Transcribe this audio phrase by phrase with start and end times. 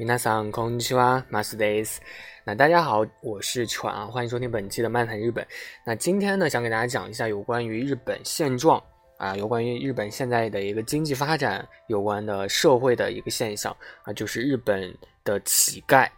[0.00, 2.02] 皆さんこんにちは、マスです。
[2.44, 5.46] 那大家好，我是船啊，欢迎收听本期的漫谈日本。
[5.84, 8.82] 那今天呢，想给大家讲一下有关于日本现状
[9.16, 13.74] 啊，有关于日本现在的一个经济发展有关的社会的一个现象
[14.04, 16.08] 啊，就是日本的乞丐。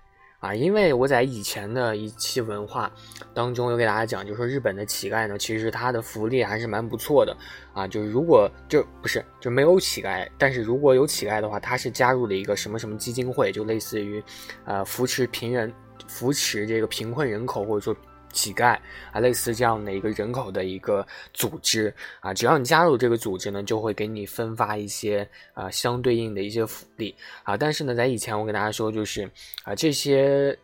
[0.43, 2.91] 啊，因为我在以前的一期文化
[3.33, 7.33] 当中有给大家讲，就说日本的乞丐呢，其实他的福利还是蛮不错的
[7.73, 7.87] 啊。
[7.87, 14.21] 就是如果就不是就没有乞丐，但是如果有乞丐的话，他是加入了一个什么什么基金会，就类似于，
[14.65, 15.71] 呃，扶持贫人、
[16.09, 17.95] 扶持这个贫困人口，或者说。
[18.33, 18.77] 乞丐
[19.13, 27.55] 啊，类似这样的一个人口的一个组织啊，只要你加入这个组织呢，就会给你分发一些啊相对应的一些福利啊。
[27.55, 29.29] 但是呢，在以前我跟大家说，就是
[29.63, 30.57] 啊这些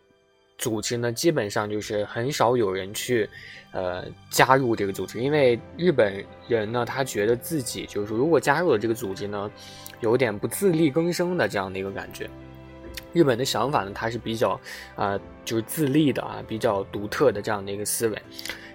[0.58, 3.30] 组织呢，基本上就是很少有人去
[3.72, 9.50] 呃加入这个组织，因为日本人呢，他觉得自己就是如果加入了这个组织呢，
[10.02, 12.30] 有点不自力更生的这样的一个感觉。
[13.13, 14.59] 日本的想法呢，它是比较，
[14.95, 18.21] 啊，就是自立的啊，比较独特的这样的一个思维。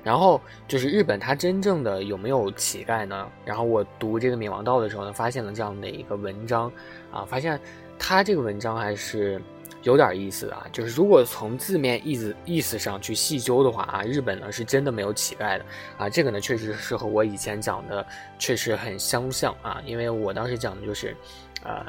[0.02, 3.26] 然后就是日本它真正的有没有乞丐呢？
[3.44, 6.70] 然后我读这个《冥王道》的时候呢，发现了这样的一个文章，
[7.10, 7.58] 啊，发现
[7.98, 9.40] 它这个文章还是
[9.82, 10.66] 有点意思的啊。
[10.70, 15.64] 就是如果从字面意思意思上去细究的话啊，日本呢是真的没有乞丐的
[15.96, 16.10] 啊。
[16.10, 18.06] 这个呢确实是和我以前讲的
[18.38, 21.16] 确实很相像啊，因为我当时讲的就是，
[21.62, 21.86] 呃。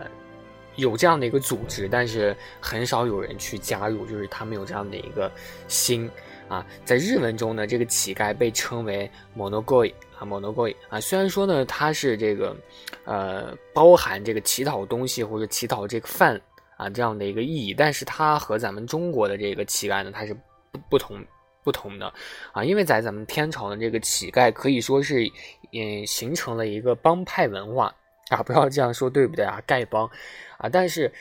[0.75, 5.31] 有这样的一个组织，但是很少有人去加入，就是他们有这样的一个
[5.67, 6.09] 心
[6.47, 6.65] 啊。
[6.83, 10.99] 在日文中呢，这个乞丐被称为 monogoi 啊，monogoi 啊。
[10.99, 12.55] 虽然说呢，它是这个
[13.05, 16.39] 呃包含这个乞讨东西或者乞讨这个饭
[16.77, 20.33] 啊这样的一个意义，但是它和咱们中国的这个乞丐呢，它是
[20.71, 21.23] 不不同
[21.63, 22.13] 不同的
[22.51, 22.63] 啊。
[22.63, 25.25] 因为在咱们天朝的这个乞丐可以说是
[25.71, 27.93] 嗯形成了一个帮派文化。
[28.29, 29.61] 啊，不要这样说，对不对啊？
[29.67, 30.09] 丐帮，
[30.57, 31.11] 啊，但是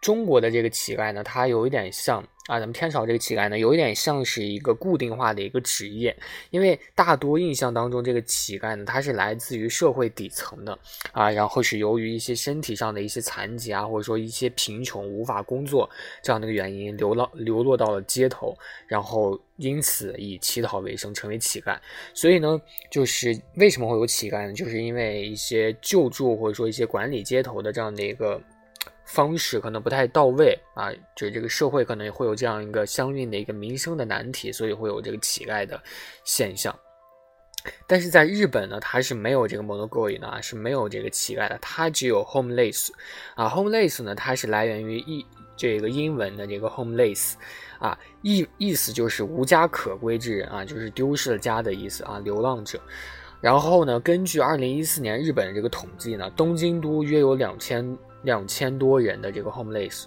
[0.00, 6.16] 中国的这个乞丐呢，他有一点像啊，咱们天朝这个乞丐呢，有一点像是一个固定化的一个职业，
[6.48, 10.76] 因为大多印象当中，这个乞丐呢，他是来自于社会底层的
[11.12, 15.88] 啊，然后是由于一些身体上的一些残疾啊，或者说一些贫穷无法工作
[16.22, 19.38] 这样的一个原因，流浪流落到了街头，然后。
[19.58, 21.76] 因此以乞讨为生，成为乞丐。
[22.14, 24.52] 所以呢，就是为什么会有乞丐呢？
[24.52, 28.40] 就是因为一些救助或者说一些管理街头的这样的一个
[29.08, 35.82] 方式可能不太到位啊，就是这个社会可能也会有这样一个相应的一个民生的难题，所以会有这个乞丐的
[36.24, 36.72] 现象。
[37.86, 42.88] 但是在日本呢，它是没有这个 monogoi 的，是没有这个乞丐的，它只有 homeless
[43.34, 45.26] 啊，homeless 呢，它是来源于一
[45.56, 47.32] 这个英文的这个 homeless。
[47.78, 52.80] 啊，意意思就是无家可归之人啊，就是丢失了家的意思啊，流浪者。
[53.40, 60.04] 然后呢，根据二零一四年日本的这个统计呢，东京都约有两千两千多人的这个 homeless，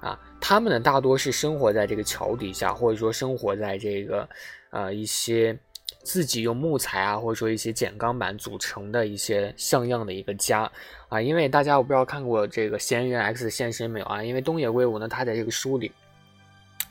[0.00, 4.28] 啊，他们呢大多是生活在这个桥底下，或者说生活在这个
[4.70, 5.58] 呃一些
[6.02, 10.70] 自己用木材啊，或者说一些简钢板组成的一些像样的一个家
[11.08, 11.20] 啊。
[11.20, 14.22] 因为大家我不知道看过这个《嫌疑人 X 的现身》没有啊？
[14.22, 15.92] 因为东野圭吾呢，他在这个书里。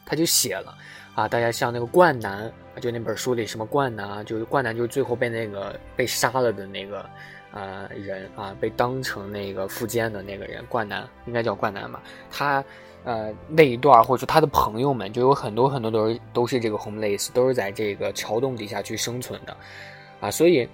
[0.03, 0.77] 他就写了
[1.15, 2.51] 啊，大家像那个冠男，
[2.81, 7.09] 就那本书里什么冠男啊，就是冠男，就是最后被那个被杀了的那个
[7.51, 12.01] 呃人啊，被当成那个附奸的那个人，冠南应该叫冠南吧？
[12.29, 12.63] 他
[13.03, 19.55] 呃那一段或者说他的朋友们，就有很多很多都是都是这个 homeless，都是在这个桥洞底下去生存的
[20.19, 20.67] 啊，所以。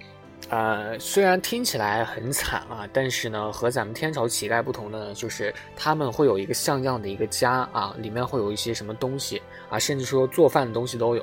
[0.50, 11.22] 呃，虽然听起来很惨啊，但是呢，和咱们天朝乞丐不同的呢，就是他们会有一个像样的一个家啊，里面会有一些什么东西啊，甚至说做饭的东西都有，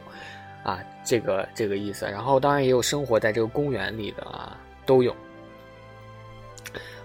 [0.64, 2.06] 啊，这个这个意思。
[2.06, 5.16] 然后当然也有生活在这个公园里的啊，都有。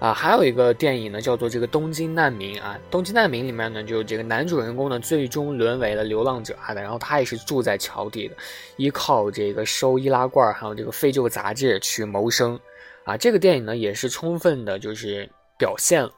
[0.01, 8.35] 啊，还有一个电影呢，叫做这个《东京难民》啊，《东京难民》里面呢，就这个男主人公呢，最终沦为了流浪者啊，然后他也是住在桥底的，
[8.79, 12.59] 依靠这个收易拉罐还有这个废旧杂志去谋生，
[13.05, 16.11] 啊，这个电影呢，也是充分的，就是表现了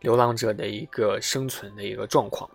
[0.00, 2.48] 流浪者的一个生存的一个状况，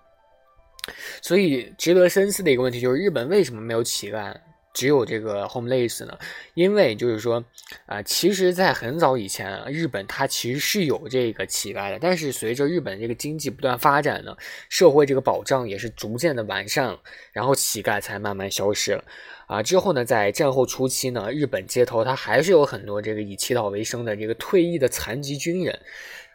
[1.22, 4.36] 所以值得深思的一个问题就是，日本为什么没有乞丐？
[4.76, 6.16] 只有这个 homeless 呢，
[6.54, 7.44] 因为就是说，
[7.86, 14.36] 啊，其实，在很早以前，日本它其实是有这个乞丐的，但是随着日本这个经济不断发展呢，
[14.68, 17.00] 社会这个保障也是逐渐的完善了，
[17.32, 19.04] 然后乞丐才慢慢消失了，
[19.48, 25.80] 啊，之后呢，在战后初期呢，日本街头它还是有很多这个以乞讨为生的这个退役的残疾军人。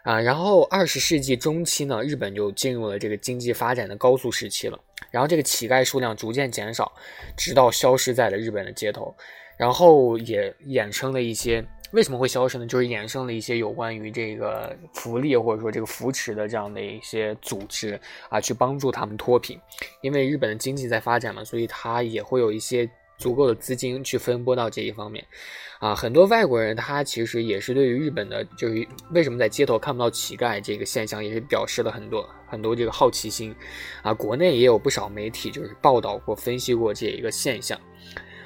[0.02, 4.78] 啊，然后二十世纪中期呢，日本就进入了这个经济发展的高速时期了。
[5.10, 6.92] 然后这个乞丐数量逐渐减少，
[7.36, 9.14] 直到消失在了日本的街头。
[9.56, 11.62] 然后也衍生了一些
[11.92, 12.66] 为什么会消失呢？
[12.66, 18.00] 就是衍生了一些有关于这个福利或者说这个扶持的这样的一些组织
[18.30, 19.60] 啊，去帮助他们脱贫。
[20.00, 22.88] 因为日本的经济在发展嘛，所以它也会有一些
[23.20, 25.24] 足够的资金去分拨到这一方面。
[25.78, 33.54] 啊，很多外国人他其实也是对于日本的，就是为什么在街头看不到乞丐这个现象，也是表示了很多很多这个好奇心。
[34.02, 37.78] 啊，国内也有不少媒体就是报道过、分析过这一个现象。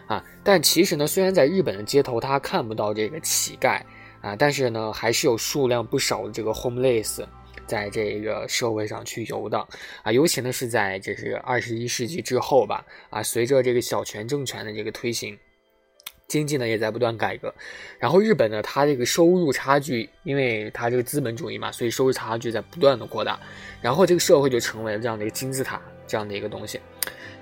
[0.06, 3.80] 啊，但其实呢，虽然在日本的街头他看不到这个乞丐
[4.20, 7.24] 啊，但是呢，还是有数量不少的这个 homeless
[7.66, 9.66] 在这个社会上去游荡
[10.02, 10.12] 啊。
[10.12, 15.38] 尤其呢是在这是二十一世纪之后吧啊，随着这个小泉政权的这个推行，
[16.28, 17.54] 经济呢也在不断改革。
[17.98, 23.38] 然后日本呢，它这个收入差距，因为它这个资本主义嘛，所以收入差距在不断的扩大。
[23.80, 26.80] 然后这个社会就成为了这样的一个金字塔这样的一个东西。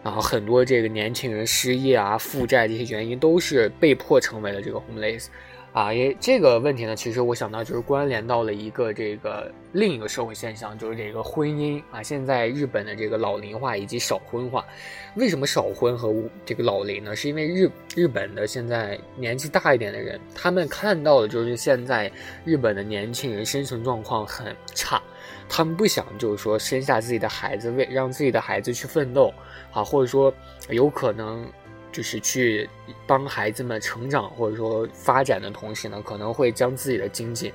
[0.05, 5.27] 然后很多这个年轻人失业啊、负债这些原因都是被迫成为了这个 homeless，
[5.73, 14.63] 啊，也这个问题呢，其实我想到就是关联到了一个这个另一个社会现象，就是这个婚姻啊，现在日本的这个老龄化以及少婚化，
[15.17, 16.15] 为什么少婚和
[16.45, 17.17] 这个老龄呢？
[17.17, 22.13] 是因为日日本的现在年纪大一点的人，他们看到的就是现在
[22.45, 25.01] 日本的年轻人生存状况很差。
[25.49, 29.33] 他们不想，就是说生下自己的孩子，为让自己的孩子去奋斗，
[29.73, 30.33] 啊，或者说
[30.69, 31.47] 有可能
[31.93, 32.69] 就是去
[33.07, 37.53] 帮孩子们成长或者说发展的同时呢，可能会将自己的经济，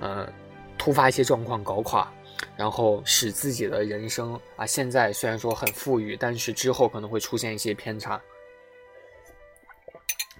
[0.00, 0.30] 呃，
[0.76, 2.12] 突发一些状况搞垮，
[2.56, 8.20] 然后使自己的人生啊，现在虽然说很富裕，但是之后可能会出现一些偏差，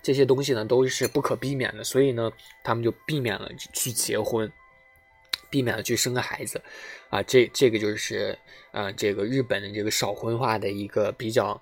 [0.02, 2.30] 这些东西呢都是不可避免的，所以呢，
[2.62, 4.50] 他们就避免了去结婚。
[5.48, 6.60] 避免了去生个孩子，
[7.08, 8.36] 啊，这这个就是，
[8.72, 11.58] 呃，这个日本的这个少婚化的一个比较，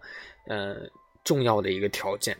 [0.46, 0.76] 呃，
[1.24, 2.36] 重要的一个条件，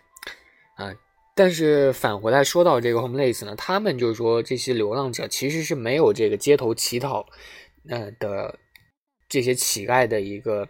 [0.76, 0.94] 啊，
[1.34, 7.26] 但是返回来说到这个 homeless 呢，他们就是说这些流浪者其实是没有这个街头乞讨，
[7.88, 8.58] 呃的
[9.28, 10.68] 这些乞丐的一个，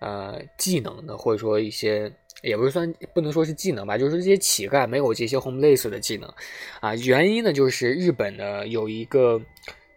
[0.00, 2.10] 呃，技能的，或者说一些
[2.42, 6.34] 也不是算不能说是技能吧，就是这些乞丐没有这些 homeless 的技能，
[6.80, 9.40] 啊，原因呢就是日本的有一个。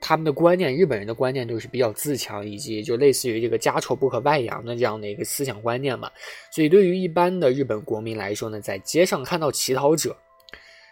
[0.08, 6.12] 他们的观念，日本人的观念就是比较自强，以及就类似于这个家丑不可外扬的这样的一个思想观念嘛。
[6.52, 10.16] 所以对于一般的日本国民来说呢，在街上看到乞讨者，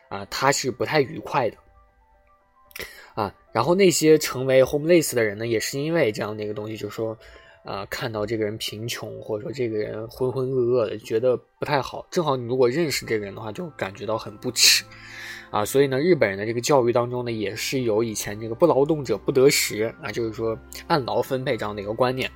[0.10, 1.58] 啊，他是不太愉快的，
[3.14, 3.32] 啊。
[3.52, 7.16] 然后那些成为 homeless 的人呢，也是因为这样的一个东西，就是说，
[7.64, 12.04] 啊，看到这个人贫穷，或者说这个人浑浑噩噩的，觉得不太好。
[12.10, 14.84] 正好你如果认识这个人的话，就感觉到很不耻。
[15.54, 20.58] 啊，所以呢，日本人的这个教育当中呢，也是有以前这个不劳动者不得食啊，就是说
[20.88, 22.28] 按劳分配这样的一个观念。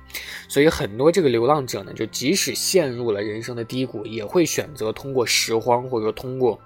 [0.48, 6.60] 所以很多这个流浪者呢，就即使陷入了人生的低谷，也会选择通过拾荒或者说通过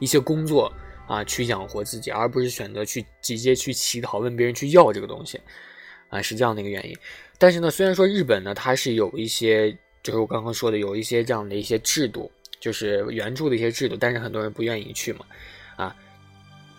[0.00, 0.72] 一些工作
[1.06, 5.40] 啊去养活自己，而不是选择去直接去乞讨问别人去要这个东西
[6.08, 6.96] 啊，是这样的一个原因。
[7.38, 9.70] 但是呢，虽然说日本呢，它是有一些，
[10.02, 12.28] 就是我刚刚说的有一些这样的一些制度。
[12.64, 15.26] 就是援助的一些制度，但是很多人不愿意去嘛，
[15.76, 15.94] 啊，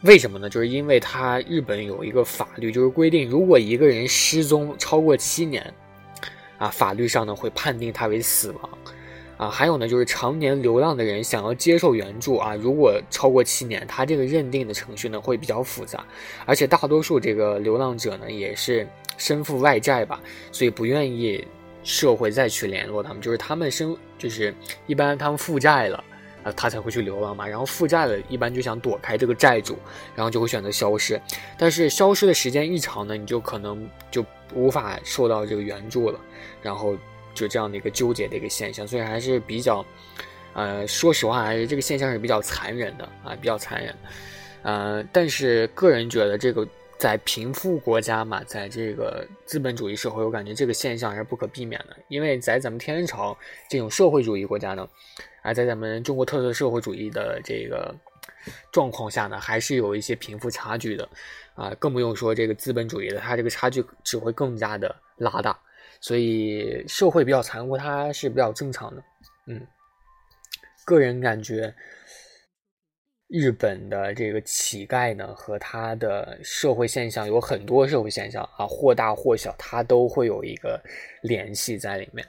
[0.01, 0.49] 为什么呢？
[0.49, 5.71] 就是因为他日本有一个法律，就是规定，如果一个人失踪超过七年，
[6.57, 8.69] 啊，法律上呢会判定他为死亡，
[9.37, 16.03] 啊，还有呢就是常年流浪的人想要接受援助啊，如果超过七年，他这个认定的程序呢会比较复杂，
[16.47, 18.87] 而且大多数这个流浪者呢也是
[19.19, 20.19] 身负外债吧，
[20.51, 21.45] 所以不愿意。
[21.85, 24.53] 社会再去联络他们，就是他们生就是
[24.87, 26.03] 一般他们负债了，
[26.43, 27.47] 啊，他才会去流浪嘛。
[27.47, 29.77] 然后负债了，一般就想躲开这个债主，
[30.15, 31.21] 然后就会选择消失。
[31.59, 34.25] 但是消失的时间一长呢，你就可能就
[34.55, 36.19] 无法受到这个援助了。
[36.61, 36.97] 然后
[37.35, 39.85] 就这样的一个纠结的一个现象，所以还是比较，
[40.53, 43.95] 呃，说实话，还是这个现象是比较残忍的啊，比较残忍。
[44.63, 46.67] 呃，但是个人觉得这个。
[46.97, 51.97] 在贫富国家嘛，在这个资本主义社会，我感觉这个现象还是不可避免的。
[52.07, 53.37] 因为在咱们天朝
[53.69, 54.87] 这种社会主义国家呢，
[55.41, 57.93] 啊在咱们中国特色社会主义的这个
[58.71, 61.07] 状况下呢，还是有一些贫富差距的
[61.53, 65.57] 啊，更不用说这个资本主义的，它这个差距只会更加的拉大。
[65.99, 69.03] 所以社会比较残酷，它是比较正常的。
[69.47, 69.61] 嗯，
[70.85, 71.73] 个人感觉。
[73.27, 80.79] 日本的这个乞丐呢，和他的社会现象有很多社会现象啊，或大或小，它都会有一个
[81.23, 82.25] 联系在里面。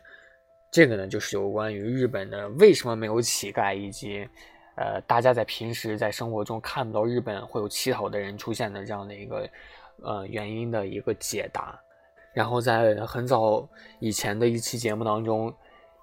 [0.71, 4.27] 这个呢，就是有关于日本的为什么没有乞丐，以及
[4.77, 9.49] 呃，大家在平时在生活中看不到日本会有乞讨的人出现的这样的一个
[10.03, 11.79] 呃原因的一个解答。
[12.35, 13.67] 然后在很早
[13.99, 15.55] 以前的一期节目当中，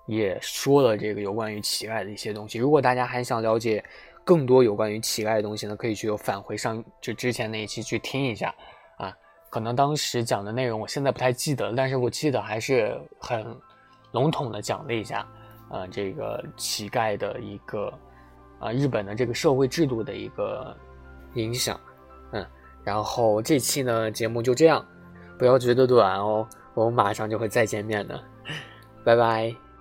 [0.08, 2.58] 也说了这个有关于乞丐的一些东西。
[2.58, 3.84] 如果大家还想了解，
[4.24, 8.54] 更多有关于乞丐的东西呢，可以去返回上就之前那一期去听一下
[8.98, 9.14] 啊。
[9.50, 13.46] 可能当时讲的内容我现在不太记得，但是我记得还是很
[14.12, 15.28] 笼统的讲了一下，
[15.70, 17.94] 呃，这个乞丐的一个
[18.60, 20.76] 啊日本的这个社会制度的一个
[21.36, 21.80] 影响，
[22.32, 22.46] 嗯，
[22.84, 24.86] 然后这期呢节目就这样，
[25.38, 28.24] 不要觉得短哦，我们马上就会再见面的，
[29.04, 29.73] 拜拜。